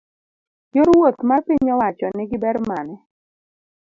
[0.75, 2.95] yor wuoth mar piny owacho ni gi ber mane?